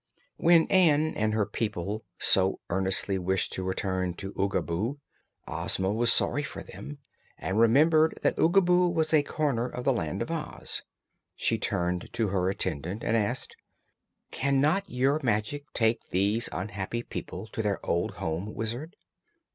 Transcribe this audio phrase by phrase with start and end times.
[0.37, 4.97] When Ann and her people so earnestly wished to return to Oogaboo,
[5.47, 6.97] Ozma was sorry for them
[7.37, 10.81] and remembered that Oogaboo was a corner of the Land of Oz.
[11.35, 13.55] She turned to her attendant and asked:
[14.31, 18.95] "Can not your magic take these unhappy people to their old home, Wizard?"